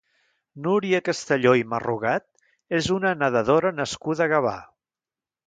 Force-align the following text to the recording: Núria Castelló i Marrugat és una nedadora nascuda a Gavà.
Núria 0.67 1.01
Castelló 1.09 1.51
i 1.59 1.65
Marrugat 1.73 2.25
és 2.79 2.89
una 2.97 3.13
nedadora 3.21 3.75
nascuda 3.83 4.27
a 4.29 4.31
Gavà. 4.35 4.57